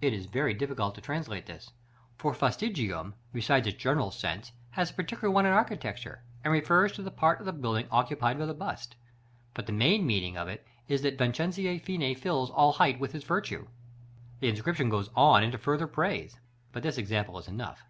It 0.00 0.12
is 0.12 0.26
very 0.26 0.54
difficult 0.54 0.94
to 0.94 1.00
translate 1.00 1.46
this; 1.46 1.72
for 2.16 2.32
fastigium, 2.34 3.14
besides 3.32 3.66
its 3.66 3.76
general 3.82 4.12
sense, 4.12 4.52
has 4.70 4.92
a 4.92 4.94
particular 4.94 5.28
one 5.28 5.44
in 5.44 5.52
architecture, 5.52 6.22
and 6.44 6.52
refers 6.52 6.92
to 6.92 7.02
the 7.02 7.10
part 7.10 7.40
of 7.40 7.46
the 7.46 7.52
building 7.52 7.88
occupied 7.90 8.38
by 8.38 8.46
the 8.46 8.54
bust; 8.54 8.94
but 9.52 9.66
the 9.66 9.72
main 9.72 10.06
meaning 10.06 10.36
of 10.36 10.46
it 10.46 10.64
is 10.86 11.02
that 11.02 11.18
"Vincenzo 11.18 11.76
Fini 11.80 12.14
fills 12.14 12.48
all 12.52 12.74
height 12.74 13.00
with 13.00 13.10
his 13.10 13.24
virtue." 13.24 13.66
The 14.38 14.50
inscription 14.50 14.88
goes 14.88 15.10
on 15.16 15.42
into 15.42 15.58
farther 15.58 15.88
praise, 15.88 16.38
but 16.70 16.84
this 16.84 16.96
example 16.96 17.36
is 17.36 17.48
enough. 17.48 17.82